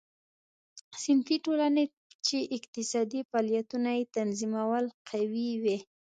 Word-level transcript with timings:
صنفي 1.03 1.35
ټولنې 1.45 1.83
چې 2.25 2.37
اقتصادي 2.57 3.21
فعالیتونه 3.29 3.89
یې 3.97 4.03
تنظیمول 4.17 4.85
قوي 5.09 5.49
وې. 5.63 5.77